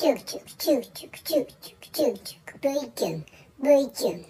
[0.00, 3.24] チュクチュクチュクチュクチュクチュクチュクチュク V キュン
[3.62, 4.24] V キュン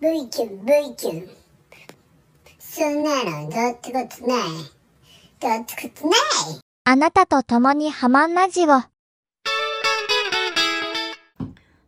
[0.00, 1.28] V キュン V キュン
[2.58, 4.48] そんなのどうってことない
[5.40, 8.82] どうってことないあなたと共にハマンラジオ。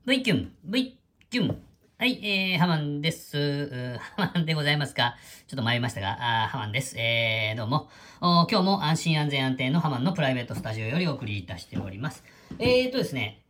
[0.04, 0.98] V キュン、V
[1.30, 1.62] キュン。
[1.96, 4.00] はい、えー、ハマンです。
[4.16, 5.14] ハマンでございますか？
[5.46, 6.98] ちょっと迷いましたが、あハマンです。
[6.98, 7.88] えー、どうも。
[8.20, 12.24] 今日も安心安全安定のハマンのプライベートスタジオよりお送りいたしております。
[12.58, 13.42] えーとですね、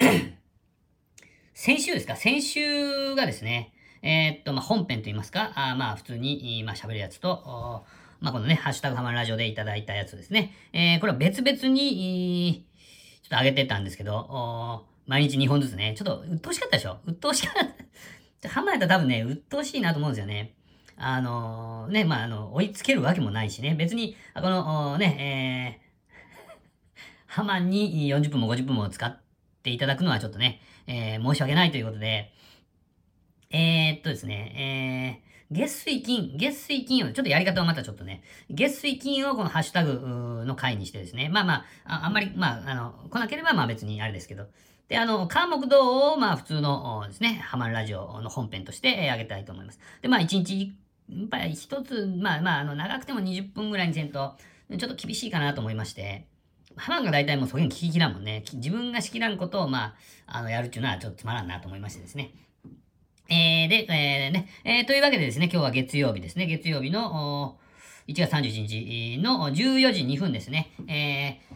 [1.54, 2.16] 先週ですか？
[2.16, 7.86] 先週がですね、えーっと、まあ、本編といいますか、あまあ、普通に、まあ、喋るやつと、
[8.20, 10.52] まあ、このね、ハッシュタグハマンラジオでいただいたやつですね。
[10.74, 12.66] えー、これは別々に、
[13.22, 16.98] ちょっと上げてたんですけど、毎日2本ずつね、ちょっと鬱陶しかったでしょ？
[17.06, 17.84] 鬱陶しかった。
[18.48, 20.54] ハマやったら多分ね、鬱陶しいなと思うんですよね。
[20.96, 29.20] あのーね、まあ、あの、追いつけるわけもないしね、別に、この、ね、えー、 ハマンに40分も50分も使っ
[29.62, 32.32] ていただくのはちょっとね、えー、申し訳ないということで、
[33.50, 44.46] えー、っとですね、えー、月水金、月水金を、ちょっとやり方をまたちょっとね、月水金をこのハッシュタグの回にしてですね、まあまあ、ああんまり、まあ、あの、来なければまあ別にあれですけど、
[44.88, 49.80] で、あの、川木道を、まあ普通のですね、ハマるラジオの本編としてえー上げたいと思います。
[50.02, 50.74] で、まあ一日、
[51.08, 54.36] やっぱり一つ、まあまあ、あの、長くても20分ぐらいにせんと、
[54.78, 56.26] ちょっと厳しいかなと思いまして、
[56.76, 58.42] ハマンが大体もうそういうの聞ききらんもんね。
[58.54, 59.94] 自分がしきらんことを、ま
[60.26, 62.32] あ、あの、やるっていうのはちょっとつまらんなと思いましてですね。
[63.28, 66.46] えー、で、えー、ね、えー、というわけでですね、今日は月曜日ですね。
[66.46, 67.58] 月曜日の、
[68.06, 70.72] 1月31日の14時2分ですね。
[70.88, 71.53] えー、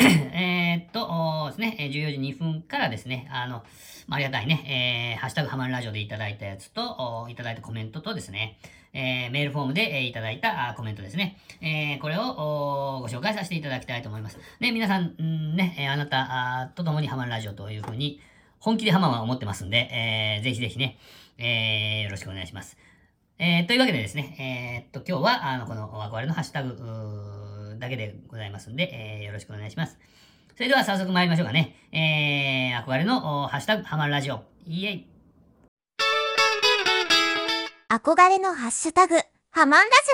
[0.32, 3.62] えっと、ですね、14時2分からですね、あの、
[4.06, 8.58] まあありがたいね、えー、ハッシュタグハマるラジオでいただいたやつと、いただいたコメントとですね、
[8.92, 11.36] えーメールフォームで、えーいただいたコメントですね。
[11.60, 14.38] えーこれをご紹介させていただきたいと思います。
[14.58, 18.20] ね、皆さん、んね、えーあなたあと共にハマるラジオというふうに、
[18.58, 20.98] 本気でハマは思ってますんで、えーぜひぜひね、
[21.38, 22.78] えーよろしくお願いします。
[23.38, 26.76] えーというわけでですね、えーっと、今日は、あの、この、憧れのハッシュタグ
[27.80, 29.98] だけでございますんで、えーよろしくお願いします。
[30.54, 31.74] それでは早速参りましょうかね。
[31.90, 34.44] えー、憧れの、おハッシュタグ、ハマるラジオ。
[34.66, 35.06] イエイ。
[37.88, 39.16] 憧れのハッシュタグ、
[39.50, 40.10] ハマンラジ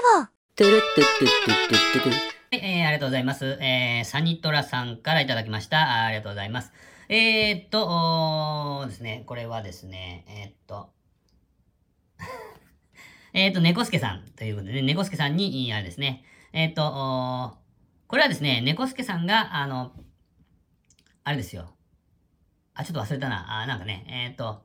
[0.57, 2.19] トゥルットゥットゥットゥットゥットゥは
[2.53, 3.59] い、えー、ありがとうございます。
[3.61, 5.79] えー、サニトラさんからいただきました。
[5.83, 6.73] あありがとうございます。
[7.11, 10.89] えー、っと、おーですね、これはですね、えー、っと、
[13.35, 17.57] えーっと、猫助さんということでね、猫助さんに、あれですね、えーと、
[18.07, 19.93] これはですね、猫助さんが、あの、
[21.25, 21.75] あれですよ。
[22.75, 23.63] あ、ちょっと忘れたな。
[23.63, 24.63] あ、なんかね、えーと、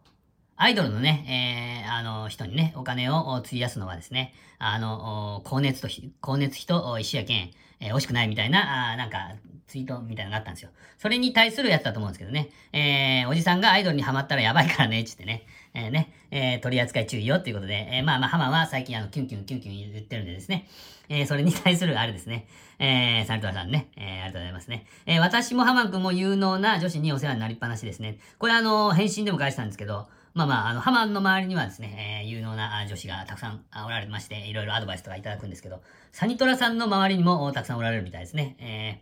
[0.55, 9.31] アイドルのね、えー、あの、人にね、お金を費やすのはですね、あの、お光熱とひ、光熱費と石やけん、えー惜しくないみたいな、あなんか、
[9.65, 10.69] ツイートみたいなのがあったんですよ。
[10.99, 12.49] それに対するやつだと思うんですけどね。
[12.73, 15.45] えー、おじさんがアイドルにハマったらやばいからね、っつってね。
[15.73, 20.67] えー、ね、えー、取り扱い注意よっていうことで、えー、まあまあ、ハマは最近あの、キュンキュンキュンキュン言ってるんでですね。
[21.09, 22.47] えー、それに対するあれですね。
[22.79, 23.89] えー、サルトラさんね。
[23.95, 24.85] えー、ありがとうございますね。
[25.05, 28.17] えー、私もハマン君も有能な女子にお世話になりっぱなしですね。
[28.37, 38.55] これあの、返信でも返したんですけど、まあまあ、あの、ハマンの周りにはですね、えー有能な女子がたくさんおられまして、いろいろアドバイスとかいただくんですけど、サニトラさんの周りにもたくさんおられるみたいですね。
[38.59, 39.01] え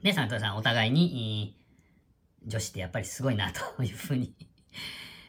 [0.00, 1.54] ー、で、サニトラさんお互いに、
[2.46, 4.32] 女子ってやっぱりすごいな、というふうに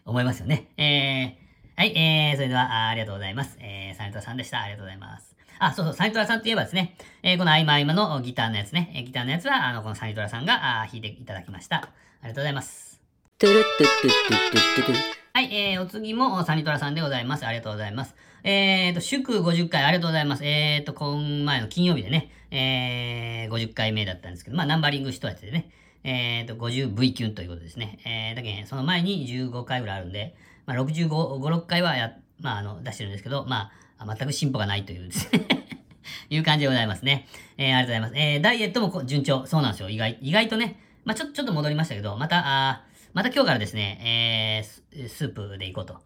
[0.08, 0.70] 思いますよね。
[0.78, 3.58] えー、はい、えー、それではあありがとうございます。
[3.60, 4.62] えー、サニトラさんでした。
[4.62, 5.36] ありがとうございます。
[5.60, 11.78] あ、そうそう、サニトラさんといえばですね、えーこの合間合間のギターのやつね、えーギターのやつは、あの、このサニトラさんがあ弾いていただきました。
[11.78, 11.82] あ
[12.24, 13.02] りがとうございます。
[13.38, 17.46] トゥルトゥトゥトゥトゥトゥトゥはい、えー、お次もサニトラさんでございます。
[17.46, 18.16] ありがとうございます。
[18.44, 20.46] えーと、祝50回ありがとうございます。
[20.46, 25.70] えーと、今前の金曜日でね、えー、50回目だったんですけど、まあ、ナンバリング一つでね、
[26.04, 28.00] えーと、50V キュンということですね。
[28.06, 30.36] えー、だけどその前に15回ぐらいあるんで、
[30.66, 35.48] まあ、65、5、6回はや、まあ、あの、出してるんですけど、まあ、全く進歩がないというですね
[36.30, 37.28] いう感じでございますね。
[37.58, 38.14] えー、ありがとうございます。
[38.16, 39.46] えー、ダイエットも順調。
[39.46, 39.90] そうなんですよ。
[39.90, 40.80] 意外、意外とね。
[41.06, 42.84] まあ、ちょ、ちょっと戻りましたけど、また、あ
[43.14, 46.02] また今日からですね、えース、ープで行こうと。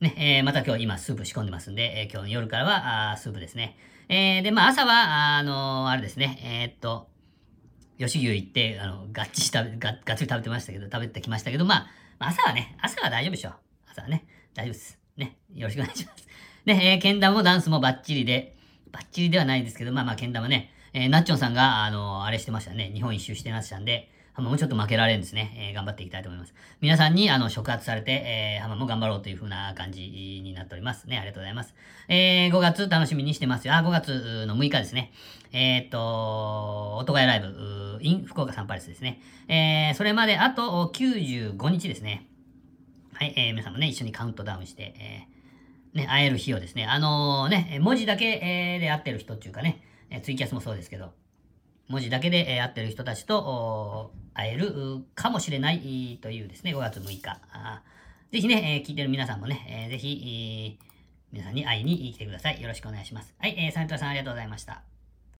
[0.00, 3.76] ね、えーまた今日今スープ仕込んでますんで、えー今日の夜からは、あースープですね。
[4.08, 7.08] えーで、まあ朝は、あのーあれですね、えーっと、
[7.98, 11.86] 吉牛行って、あの、がっちし食べ、ががっつり食べてましたけど、食べてきましたけど、ま
[12.18, 13.52] あ、朝はね、朝は大丈夫でしょ。
[13.90, 14.24] 朝はね、
[14.54, 14.98] 大丈夫です。
[15.16, 16.26] ね、よろしくお願いします。
[16.64, 18.56] ね、えー、けん玉もダンスもバッチリで、
[18.92, 25.52] バッチリではないですけど、まあまあ、けん玉ね、えーナッチョンさんが、あのーあれしてましたね、日本一周してましたんで、ハマもちょっと負けられんですね。
[25.56, 26.54] えー頑張っていきたいと思います。
[26.80, 31.18] 皆さんに、あの、触発されて、えー、ハマも頑張ろうという風な感じになっておりますね。
[31.18, 31.74] ありがとうございます。
[32.06, 33.74] えー、5月楽しみにしてますよ。
[33.74, 35.10] あ、5月の6日ですね。
[35.50, 39.20] えーっと、音がやライブ、in 福岡サンパレスですね。
[39.48, 42.28] えー、それまであと95日ですね。
[43.14, 51.12] はい、えー、皆さんもね、一緒にカウントダウンして、えー、ね、会える日をですね、あのーね、文字だけ、えーで会ってる人っていうかね、えツイキャスもそうですけど、
[51.88, 57.22] 文字だけで、えー会ってる人たちと会えるかもしれないというですね、5月6日。
[58.30, 60.88] ぜひね、えー聞いてる皆さんもね、えーぜひ、えー
[61.32, 62.60] 皆さんに会いに来てください。
[62.60, 63.34] よろしくお願いします。
[63.38, 64.82] はい、えー、サントラさんありがとうございました。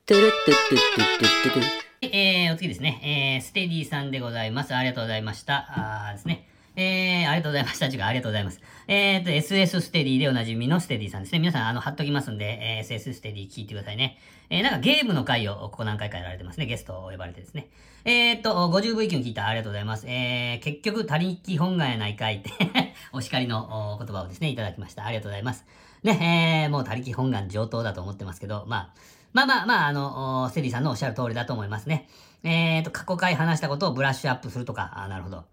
[0.04, 1.66] トゥルットゥットゥットゥットゥットゥトゥは
[2.02, 4.74] いえー、お次ですね、えー、ステディさんでございます。
[4.74, 6.08] ありがとうございました。
[6.08, 6.47] あですね。
[6.80, 7.86] えー、ありがとうございました。
[7.86, 8.60] ありがとうございます。
[8.86, 11.40] えーと、SS ステディでおなじみのステディさんですね。
[11.40, 14.16] 皆さん、あの、貼っときますんで、えー、SS ステディ聞いてくださいね。
[14.48, 16.66] えー、なんかゲームの回をここ何回かやられてますね。
[16.66, 17.69] ゲストを呼ばれてですね。
[18.04, 20.06] えーと、50V 級聞いたありがとうございます。
[20.06, 22.52] えー、結局、他力本願やないかいって
[23.12, 25.04] お叱りの言葉をですね、いただきました。
[25.04, 25.66] ありがとうございます。
[26.04, 28.94] ね、えー、もう他力本願上等だと思ってますけど、まあ、
[29.32, 32.08] まあまあまあ、あの、おステディさんのおっしゃる通りだと思いますね。
[32.44, 35.44] えーと、過去回話したことをブラッシュアップするとか、あなるほど。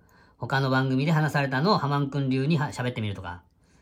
[0.47, 3.41] 他の番組で話されたのをハマン君流に喋ってみるとか。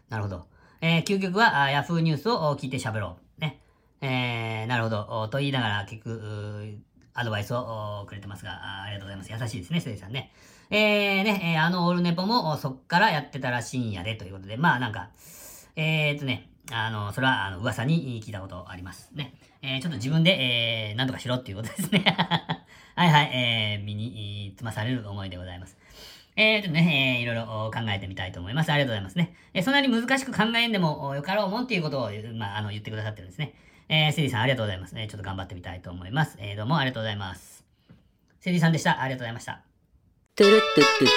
[0.10, 0.46] なるほど。
[0.82, 3.42] えー、究極は、あーヤフーニュースを聞いて喋ろう。
[3.42, 3.62] ね。
[4.02, 5.28] えー、なるほど。
[5.30, 6.78] と言いながら結局、
[7.14, 9.32] アドバイスをくれてますがあ、ありがとうございます。
[9.32, 10.32] 優しいですね、ステディさんね。
[10.70, 15.10] えー、ね、えーあのオールネポもそっからやってたらしいんやで、ということで、まあなんか、
[15.76, 19.12] えーとね、あの、それは、あの、噂に聞いたことあります。
[19.14, 19.36] ね。
[19.62, 22.04] えー、ちょっと自分で、えー、なんとかしろっていうことですね。
[22.96, 25.78] はいはい、えー、身に、つまされる思いでございます。
[26.36, 28.72] えー、ちょっとね、えー、いろいろ考えてみたいと思います。
[28.72, 29.36] ありがとうございますね。
[29.54, 33.54] えーそんなに難しく考えんでもよかろうもんっていうことを、まあ、あの、言ってくださってるんですね。
[33.90, 35.08] えー、セリーさんありがとうございますね。
[35.08, 36.38] ちょっと頑張ってみたいと思います。
[36.40, 37.64] えー、どうもありがとうございます。
[38.40, 39.02] セリーさんでした。
[39.02, 39.62] ありがとうございました。
[40.36, 41.08] トゥルトゥトゥ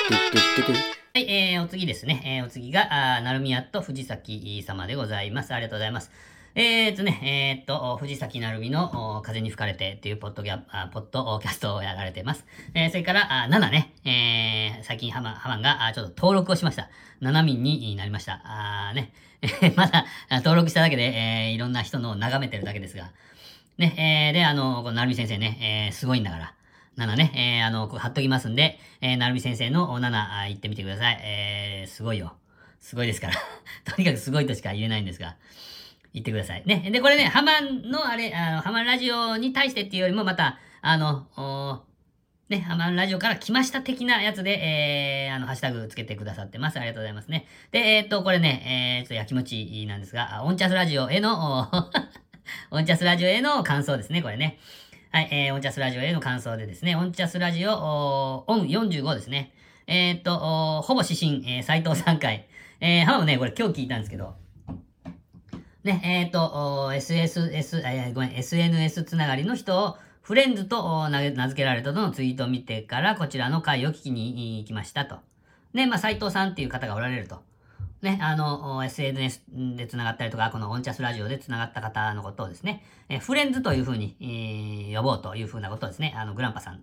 [0.56, 0.76] トゥトゥ
[1.14, 2.22] はい、えー、お次ですね。
[2.24, 5.54] えー、お次が、あーなるみやと藤崎様でございます。
[5.54, 6.10] ありがとうございます。
[6.58, 10.58] えーとね、えーっと、藤崎なるみの風に吹かれてっていうポッドギャ
[10.88, 12.46] ポッドキャストをやられてます。
[12.72, 16.88] えー、それから、あ7ね、えー、最近ハマハマンがちょっと登録をしました。
[17.20, 18.40] 7民になりました。
[18.42, 19.12] あね、
[19.76, 23.10] まだ登録しただけで、えー、いろんな人のを眺めてるだけですが。
[23.76, 25.58] ね、えー、で、あの、このなるみ先生ね、
[25.90, 26.54] えー、すごいんだから。
[26.96, 31.20] 7ね、えー、あの、こう貼っときますんで、えー、なるみ先生の7あ行ってみてください。
[31.22, 32.34] えー、すごいよ。
[32.80, 33.34] すごいですから。
[33.84, 35.36] とにかくすごいとしか言えないんですが。
[36.16, 36.62] 言ってください。
[36.64, 36.88] ね。
[36.90, 41.84] で、これね、ハマンのあれ、あのハマンラジオに対してっていうよりも、また、あの、
[42.48, 46.78] ね、ハマンラジオから来ました的なやつで、えー、あの、ハッシュタグつけてくださってます。
[46.78, 47.46] ありがとうございますね。
[47.70, 51.68] で、えーっと、これね、えー、ちょっとやきもちなんですが、オンチャスラジオへの、
[52.70, 54.58] オンチャスラジオへの感想ですね、これね。
[55.12, 59.52] はい、えー、オンチャスラジオへの感想でですね、オンチャスラジオ、おオン45ですね。
[59.86, 62.46] えーっと、ほぼ指針、えー、斎藤さん回。
[62.80, 64.34] えー、ハマもね、これ今日聞いたんですけど、
[65.86, 75.18] ね、えっ、と、SSS、えーごめん、SNS つながりの人をフレンズと名付けられたとのツイートを見てから、こちらの回を聞きに行きましたと。
[75.72, 77.40] ね、まあ、斎藤さんっていう方がおられると。
[78.02, 79.44] ね、あの、SNS
[79.76, 86.82] で繋がったりとか、このオンチャスラジオで繋がった方のことをですね、えフレンズというふうに、えー呼ぼうというふうなことをですね、あの、グランパさん、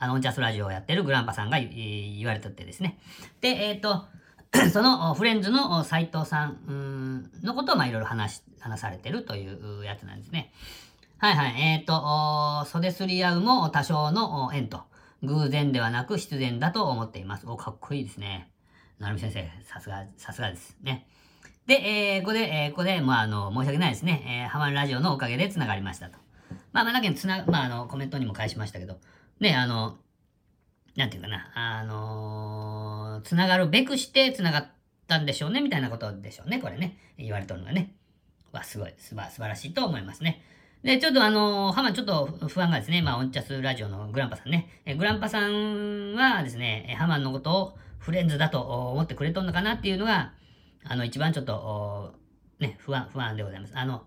[0.00, 2.98] あの、オンチャスラジオをやってるグランパさんが、えー言われててですね。
[3.40, 4.06] で、えっ、と、
[4.72, 6.58] そのフレンズのお斉藤さん
[7.42, 10.52] のことをまあいろいろ話し、話されてるというやつなんですね。
[11.18, 11.60] はいはい。
[11.60, 14.82] えっ、と、袖すり合うも多少の縁と。
[15.22, 17.46] 偶然ではなく必然だと思っています。
[17.46, 18.50] お、かっこいいですね。
[18.98, 21.06] なるみ先生、さすが、さすがですね。
[21.66, 24.44] で、えーここで、えーここで、まあ、あの、申し訳ないですね。
[24.44, 26.18] えーハマるラジオのおかげで繋がりましたと。
[26.72, 28.98] まあ、まあ、だけど、つな、まあ、あの、コメントにも返しましたけど、
[29.40, 29.98] ね、あの、
[30.96, 34.68] なんていうかな、あのー、つながるべくしてつながっ
[35.10, 36.96] たんでしょうね、みたいなことでしょうね、これね。
[37.18, 37.94] 言われてるのがね。
[38.52, 40.42] わ、すごい、すば、素晴らしいと思いますね。
[40.82, 44.80] で、ちょっとあのー、ハマちょっと不安がですね、まあ、オンチャスラジオのグランパさんね。
[44.86, 50.32] えグランパさんはですね、ハマンのことをフレンズだと思ってくれとんのかなっていうのが、
[50.84, 52.14] あの、一番ちょっと、
[52.58, 53.72] ね、不安、不安でございます。
[53.76, 54.04] あの、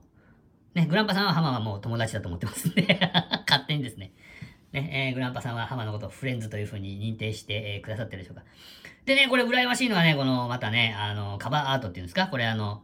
[0.73, 2.99] ね、グランパさんはハマはもう友達だと思ってますんで、
[3.47, 4.13] 勝手にですね。
[4.73, 8.43] ね、えーグランパさんはハマのことをフレンズというふうに認定して、えーくださってるでしょうか。
[9.05, 12.81] でね、これ羨ましいのはね、この、またね、あの、カバーアートっていうんですか、これあの、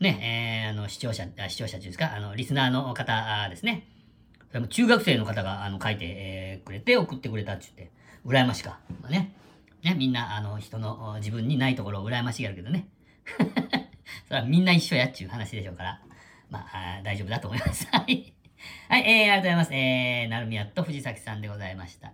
[0.00, 3.86] ね、えーあの、視聴者、視聴者っていうんですか、あの、リスナーの方ですね。
[4.48, 7.94] それも中学生の方が、あの、書いて、えーくれて、送ってくれたって言って、
[8.24, 8.78] 羨ましか。
[9.02, 9.34] まあね。
[9.82, 12.88] ね、みんな、あの、人の、自分にないところを羨ましがるけどね。
[14.28, 16.00] それはみんな一緒やっちゅう話でしょうから、
[16.48, 17.86] まあ、あ大丈夫だと思います。
[17.90, 18.32] はい。
[18.88, 19.74] はい、えー、ありがとうございます。
[19.74, 22.12] えー、なるみやと藤崎さんでございました。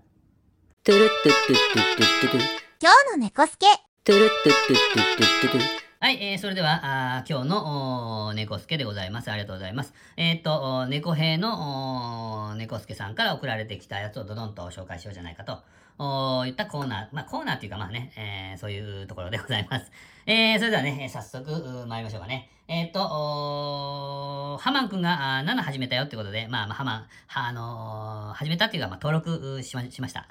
[0.85, 2.41] トゥルットゥットゥットゥットゥットゥ
[2.81, 3.67] 今日の猫助。
[4.05, 9.31] トゥルットゥットゥットゥットゥットゥはい、えー、それでは、あ今日の猫助でございます。
[9.31, 9.93] ありがとうございます。
[10.17, 15.59] えーっと、猫兵の猫助さんから送られてきたやつをどどんと紹介しようじゃないかと、
[15.99, 19.93] お言ったコーナー、まあコーナーっていうかまあね、えーそういうところでございます。
[20.25, 22.49] えー、それではね、えー早速、参りましょうかね。
[22.67, 30.29] えーっと、ハマンくんが7始めたよってことで、まあ、まあ、ハマン、あのー始めたっていうか、まあ、登録しましました。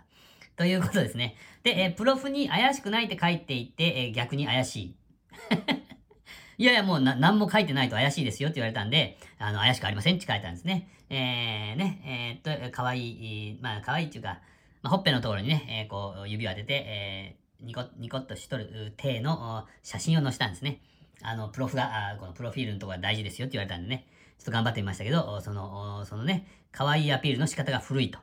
[0.56, 1.36] ということですね。
[1.62, 4.99] で、えープロフに怪しくないって書いていて、えー逆に怪しい。
[6.58, 10.89] いやいや、もうな、何も書いてないと怪しいですよって言われたんで、あの、怪しくありませんって書いたんですね。
[11.10, 14.39] えー、ね、えーっと、かわいい、まあ、かわいいっていうか、
[14.81, 20.81] まあ、ほっぺのところにね、えーこう、指を当てて、えー、ニコ、ニコッとしとる体の写真を載せたんですね。
[21.22, 28.19] あの、プロフが、あこのプロフィールのところが大事ですよって言われたんでね、ちょっと頑張ってみましたけど、その、そのね、可愛いアピールの仕方が古いと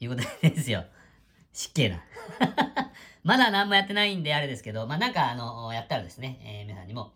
[0.00, 0.84] いうことですよ。
[1.52, 2.02] 失敬な。
[3.24, 7.12] まだ何もやってないんであれですけど、まあ、なんか、あの、やったらですね、えー皆さんにも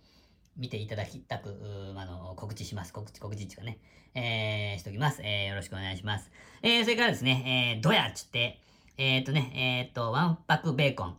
[0.56, 1.56] 見ていただきたく、
[1.96, 2.92] あの、告知します。
[2.92, 3.78] 告知、告知っていうかね、
[4.14, 5.20] えー、しときます。
[5.22, 6.30] えー、よろしくお願いします。
[6.62, 8.60] えー、それからですね、えー、どやっつって、
[8.96, 9.52] えー、っとね、
[9.84, 11.16] えー、っと、ワンパクベーコン。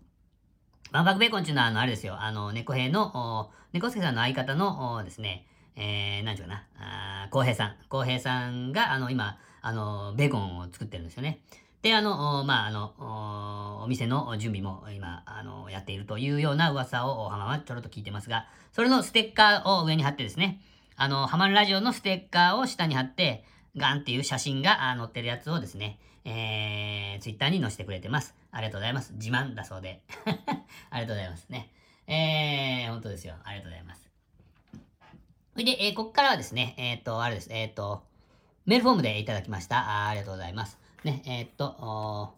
[0.93, 7.75] ワンパクベーコンっていうのは、あの、あれですよ、あの、猫兵の、猫助さんの相方の、ですね、えー、なんていうかな、あー浩平さん。
[7.89, 11.41] 浩平さんが、あの、今、あの、ベーコンを作ってるんですよね。
[11.81, 20.61] で、あの、まあ、あの、お店の準備も今、あの、やっているというような噂を、お浜はちょろっと聞いてますが、それのステッカーを上に貼ってですね、
[20.95, 23.43] あの、ハマンラジオのステッカーを下に貼って、
[23.75, 28.35] ガンっていう写真が載ってるやつをですね、えー、ツイッターに載せてくれてます。
[28.51, 29.13] ありがとうございます。
[29.13, 30.01] 自慢だそうで。
[30.89, 31.71] ありがとうございますね。
[32.07, 33.35] えー、本当ですよ。
[33.43, 34.09] ありがとうございます。
[35.53, 37.49] それで、えー、ここからはですね、えっ、と、あれです。
[37.51, 38.03] えっ、と、
[38.65, 40.05] メールフォームでいただきました。
[40.05, 40.77] あありがとうございます。
[41.03, 42.35] ね、えっ、と、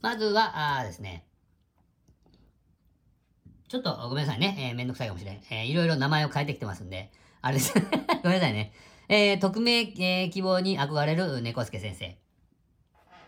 [0.00, 1.24] まずは、あですね、
[3.70, 4.56] ちょっとごめんなさいね。
[4.58, 5.40] えーめんどくさいかもしれん。
[5.48, 7.72] えーいろいろ名前を変えてきてますんで、あれです。
[8.22, 8.72] ごめんなさいね。
[9.08, 12.08] えー匿名、えー希望に憧れる猫助先生。
[12.08, 12.18] で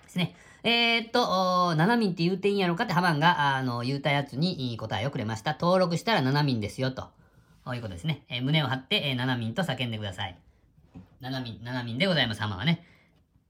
[0.09, 0.35] すね。
[0.65, 1.23] えーっと、
[1.69, 5.53] おー7民って言うていいんやろかってハマンが、あの、言うたやつに答えをくれました。
[5.53, 7.03] 登録したら7民ですよ、と。
[7.65, 8.25] こういうことですね。
[8.29, 10.37] えー胸を張って、えー7民と叫んでください。
[11.21, 12.85] 7民、7民でございます、ハマンはね。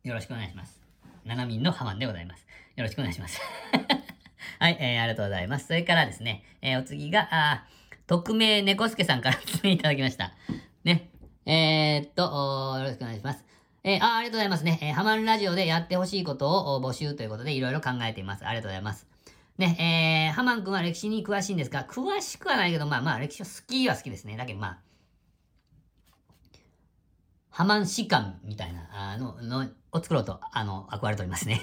[0.04, 0.81] よろしくお願いします。
[1.26, 2.46] 7民のハマンでございます。
[2.76, 3.40] よろしくお願いします。
[4.58, 5.66] はい、えー、ありがとうございます。
[5.66, 7.64] それからですね、えーお次が、あ
[8.06, 10.34] 匿名猫助さんから質問いただきました。
[10.84, 11.10] ね。
[11.46, 13.44] えー、っと、よろしくお願いします。
[13.84, 14.78] えーあ、ありがとうございますね。
[14.82, 18.46] えーハマンラジオでやってほしいことを募集ということでいろいろ考えています。
[18.46, 19.06] ありがとうございます。
[19.58, 24.36] ね、えー、ハマン君は歴史に詳しいんですか詳しくはないけど、まあまあ歴史を好きは好きですね。
[24.36, 24.78] だけどまあ、
[27.50, 31.60] ハマン士官みたいな、あの、の、を作ろうと、あの、憧れておりますね。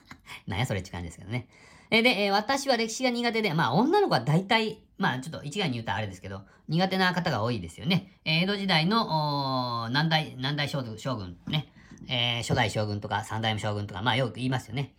[0.46, 1.48] なんやそれって感じですけどね。
[1.90, 8.12] えで、え私は歴史が苦手で、まあ女の子は大体、まあちょっと一概に言ったらあれですけど、苦手な方が多いですよね。
[8.24, 11.72] え江戸時代の、南大、南大将軍、ね。
[12.08, 14.94] えー初代将軍とか三代目将軍とか、まあよく言いますよね。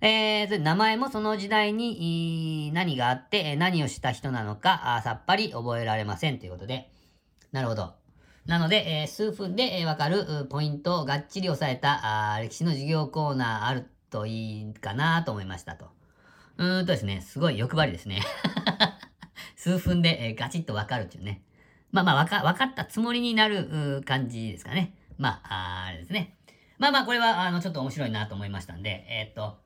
[0.00, 6.90] えーで名前もその時代に何があって、何をした人なのかあさっぱり覚えられませんということで。
[7.52, 7.94] なるほど。
[8.46, 15.86] なので、えー数分で、えーわかるポイントをがっちり押さえたあ歴史の授業コーナーあるといいかなと思いましたと。
[16.58, 18.22] うーんとですね、すごい欲張りですね。
[19.56, 21.42] 数分で、えーガチッとわかるっていうね。
[21.90, 24.94] まあまあ、わか、わかったつもりになる感じですかね。
[25.16, 26.36] まあ、あれですね。
[26.76, 29.60] まあまあ、これは、あの、ちょっと面白いなと思いましたんで、えーっと、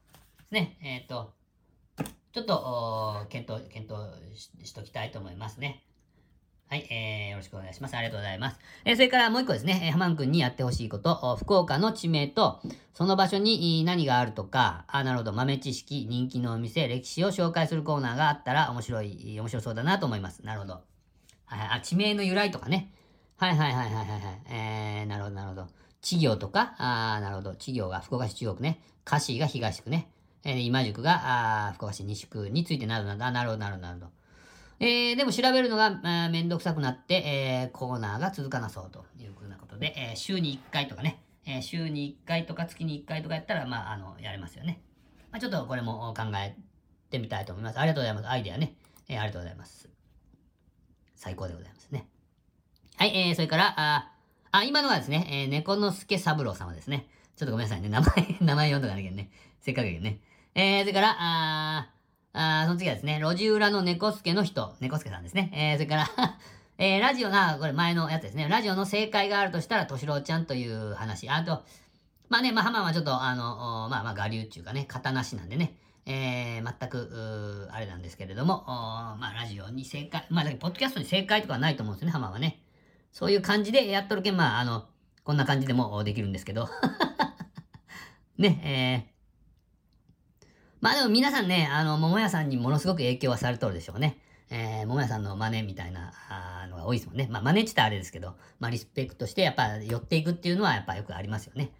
[0.50, 1.32] ね、えーっと、
[2.32, 5.82] ちょっと、検討、検討ししときたいと思いますね。
[6.70, 7.96] はい、えー、よろしくお願いします。
[7.96, 8.60] ありがとうございます。
[8.84, 12.60] えー、それからもう一個ですね、えー、ハマン君にやってほしいこと、福岡の地名と、
[12.92, 20.44] その場所に何があるとか、あ、なるほど、豆知識、人気のお店、歴史を紹介するコーナーがあったら面白い、面白そうだなと思います。
[20.44, 20.82] なるほど。
[21.46, 22.92] はい、あ、地名の由来とかね。
[23.38, 24.40] はいはいはいはいはい。
[24.50, 25.68] えー、なるほどなるほど。
[26.02, 27.54] 地行とか、あーなるほど。
[27.54, 28.82] 地行が福岡市中央区ね。
[29.06, 30.10] 歌詞が東区ね。
[30.44, 33.30] えー、今宿が、あー福岡市西区についてなるほどな。
[33.30, 34.17] なるほどなるほどなるほど。
[34.80, 44.80] えー、でも調べるのが、あーめんどくさくなって、えー、コーナーが続かなそうというふうなことで、えー、週に1回とかね、えー、週に1回とか月に1回とかやったら、まあ、あの、やれますよね。
[45.32, 46.56] まあ、ちょっとこれも考え
[47.10, 47.80] てみたいと思います。
[47.80, 48.28] ありがとうございます。
[48.28, 48.74] アイデアね。
[49.08, 49.88] えー、ありがとうございます。
[51.16, 52.06] 最高でございますね。
[52.96, 54.12] はい、えー、それから、あ、
[54.52, 57.08] あ、今のはですね、えー、猫之助三郎様ですね。
[57.36, 57.88] ちょっとごめんなさいね。
[57.88, 59.30] 名前、名前読んどかなきゃね。
[59.60, 60.20] せっかくやけどね。
[60.54, 61.97] えー、それから、あー、
[62.38, 65.50] あその次はですね、路地裏の猫助の人、猫助さんですね。
[65.52, 66.08] えー、それから、
[66.78, 68.46] えー、ラジオな、これ前のやつですね。
[68.48, 71.28] ラジオの正解があるとしたら、としろうちゃんという話。
[71.28, 71.64] あと、
[72.28, 75.74] まあね、まあ、ハマはちょっと、あの、まあまあ、我流っていうかね、型なしなんでね。
[76.06, 82.62] えー、全く、あれなんですけれども、まあ、ラジオに正解、まあ、だけどポッドキャストに正解とかはないと思うんですね、ハマはね。
[83.10, 84.86] そういう感じでやっとるけん、まあ、あの、
[85.24, 86.68] こんな感じでもできるんですけど。
[88.38, 89.17] ね、えー、
[90.80, 94.18] まあでも皆さんね、あの、桃屋さんにものすごく影響はされとるでしょうね。
[94.50, 97.28] えー、桃屋さんの真似みたいなあのが多いですもんね。
[97.30, 101.70] まあ真似ってたらあれですけど、まあリスペクトしてやっぱ寄っていくっていうのはやっぱよくありますよね。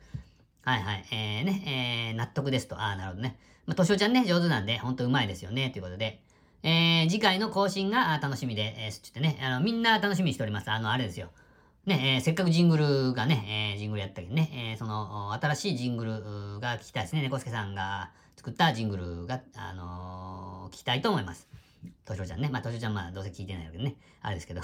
[0.62, 1.04] はいはい。
[1.12, 2.78] えー、ね、えー、納得ですと。
[2.78, 3.38] ああ、なるほどね。
[3.66, 5.70] まあ、としおちゃんね、上手なんで、ほんとうまいですよね。
[5.70, 6.20] ということで。
[6.62, 10.70] えー、次回の更新が楽しみで、えー、つってね、あの、みんな楽しみにしております。
[10.70, 11.30] あの、あれですよ。
[11.88, 17.22] ね、えーせっかくジングルがね、えージングルやったけどね、えーその、新しいジングルが聞きたいですね。
[17.22, 21.48] 猫助さんが作ったジングルが、あのー聞きたいと思います。
[22.04, 22.50] としおちゃんね。
[22.52, 23.96] まあ、としおちゃんまあ、どうせ聞いてないわけどね。
[24.20, 24.60] あれですけど。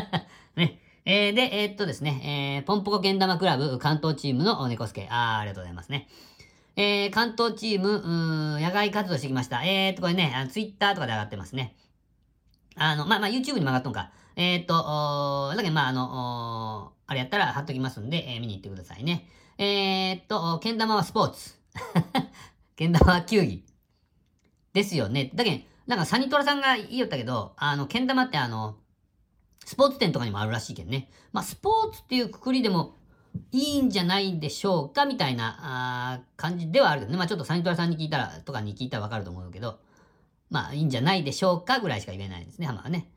[0.56, 0.78] ね。
[1.04, 5.06] えーで、えーっとですね、えーポンポコけん玉クラブ関東チームの猫助。
[5.10, 6.08] あー、ありがとうございますね。
[6.76, 9.62] えー関東チーム、うん野外活動してきました。
[9.64, 11.76] えーっと、これね、ツイッターとかで上がってますね。
[12.76, 14.10] あの、まあ、まあ、YouTube にも上がっとんか。
[14.36, 19.28] えーっと、だけど、まあ、あの、あれやったら貼っときますんで、えー見に行ってくださいね。
[19.58, 21.54] えーっと、けん玉はスポーツ。
[22.76, 23.64] けん玉は球技。
[24.72, 25.30] ですよね。
[25.34, 28.76] だけど、なんかサニトラさんが言いよったけど、あの、けん玉ってあの、
[29.64, 31.10] スポーツ店とかにもあるらしいけどね。
[31.32, 32.96] まあ、スポーツっていうくくりでも
[33.50, 37.18] いいんじゃないでしょうかみたいなあ感じではあるけどね。
[37.18, 39.78] まあ、ちょっとサニトラさんに聞いたら、とかに聞いたらわかると思うけど、
[40.50, 43.10] まあ、いいんじゃないでしょうかぐらいしか言えないですね、ハマはね。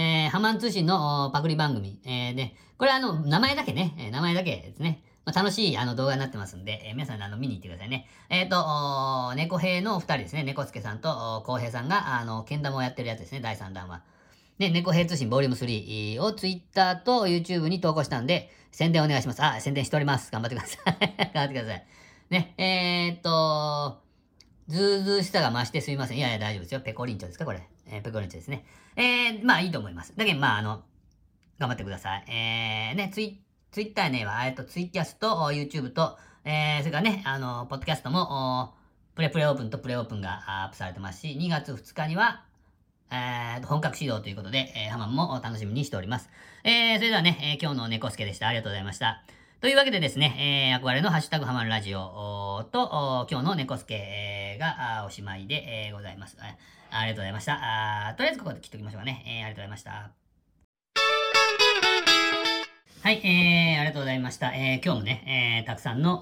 [0.00, 2.00] えー、ハマン通信のパクリ番組。
[2.04, 5.02] えー、で、これあの、名前だけね、え名前だけですね。
[5.26, 8.08] まあ、楽しいあの動画になってますんで、えー皆さんあの見に行ってくださいね。
[8.30, 10.44] えっ、と、猫兵のお二人ですね。
[10.44, 14.02] 猫助さんと浩平さんが、あの、けん玉をやってるやつですね、第3弾は。
[14.58, 19.42] ね、猫兵通信ボリューム3を Twitter と YouTube に投稿したんで、宣伝お願いします。
[19.44, 20.32] あ、宣伝しております。
[20.32, 20.84] 頑張ってください。
[21.34, 21.86] 頑張ってください。
[22.30, 24.00] ね、えー、っと、
[24.70, 26.18] ずうずうしさが増してすみません。
[26.18, 26.80] いやいや、大丈夫ですよ。
[26.80, 27.68] ペコリンチョですかこれ。
[27.86, 28.64] えーペコリンチョですね。
[28.96, 30.14] えー、まあいいと思います。
[30.16, 30.82] だけど、まああの、
[31.58, 32.24] 頑張ってください。
[32.28, 38.74] えー、ね、ツイツイッターね、は、えっと、ツイキャスと、YouTube と、えー、それからね、あの、ポッドキャストも、
[39.14, 42.44] プレプレオープンとプレオープンがアップされてますし、2月2日には、
[43.12, 46.30] えー、本格始動ということで、えー、ハマンも楽しみにしております。
[46.64, 48.48] えー、それではね、えー今日の猫助でした。
[48.48, 49.22] ありがとうございました。
[49.60, 56.38] というわけでですね、えー、憧れのハッシュタグハマンラジオと、今日の猫助がおしまいで、えーございます。
[56.90, 58.14] ありがとうございました。
[58.16, 59.22] とりあえずここで切っときましょうかね。
[59.26, 59.90] えー、ありがとうございました。
[63.02, 64.54] はい、えー、ありがとうございました。
[64.54, 66.16] えー、今日もね、えー、たくさんの、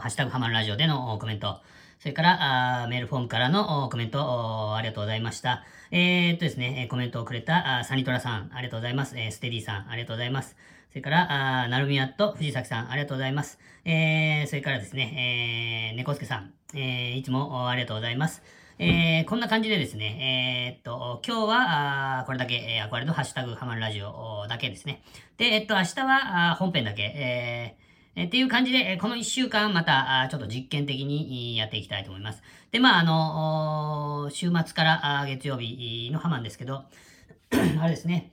[0.00, 1.62] ハッシュタグハマンラジオでのコメント、
[1.98, 5.64] それから、あーメールフォームからのコメント、ありがとうございました。
[5.92, 9.16] えー、っとですね、コメントをくれた、あサニトラさん、ありがとうございます。
[9.16, 10.58] えー、ステディさん、ありがとうございます。
[10.92, 13.58] それから、あなるみやっと藤崎さん、ありがとうございます。
[13.86, 18.42] えー、それからですね、えー、猫助さん、えー、いつもありがとうございます。
[18.78, 25.02] えー、こんな感じでですね、えー、っと、今日は、あこれだけ、えー、憧れのハッシュタグハマるラジオだけですね。
[25.38, 27.82] で、えっと、明日は、あ本編だけ、えー
[28.14, 32.42] えっていう感じで、この一週間また、ちょっと実験的にやっていきたいと思います。
[32.70, 36.84] で、まあ、あの、週末から月曜日のハマンですけど、
[37.80, 38.32] あれですね、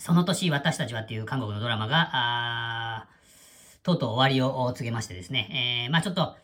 [0.00, 3.06] その年私たちはっていう韓国のドラマが、
[3.82, 6.36] とうとう終わりを告げましてですね、えーまあちょっと、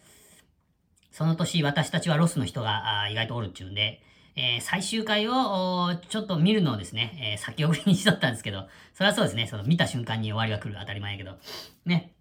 [1.11, 4.03] その年私たちはロスの人があ意外とおるっちゅうんで、
[4.37, 11.38] えー最終回をちょっと見るのをですね、えー先送りにしとったんですけど、それはそうですね、その見た瞬間に終わりが来る当たり前やけど、
[11.87, 12.12] ね。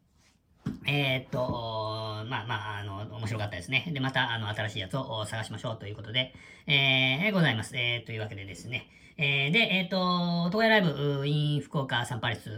[0.88, 3.91] えーっと、まあまあ、あの、面白かったですね。
[3.93, 6.34] で、また、あの、新しいやつを探しましょうということで、
[6.65, 7.76] えー、ございます。
[7.76, 8.88] えー、というわけでですね。
[9.17, 12.49] えー、で、えーっと、東海ライブ、うー in 福岡サンパレス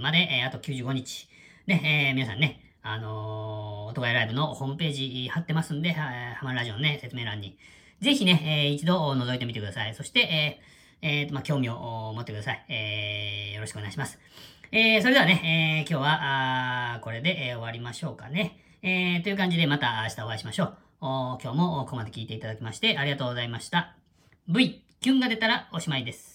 [0.00, 1.28] まで、えーあと95日。
[1.66, 7.58] ね、えー皆さんね、あのー、東海ライブのホームページ貼ってますんで、はハマるラジオのね、説明欄に。
[8.00, 9.94] ぜひね、えー一度覗いてみてください。
[9.94, 12.64] そして、えーえーと、まあ、興味を持ってください。
[12.70, 14.18] えー、よろしくお願いします。
[14.72, 18.56] えー、それではね、えー今日は、あーこれで、えー終わりましょうかね。
[18.82, 20.74] えー、という感じでまた明日お会いしましょう。
[21.02, 23.94] おー今日もここまで聞いていただきましてありがとうございました。
[24.48, 26.27] V、キュンが出たらおしまいです。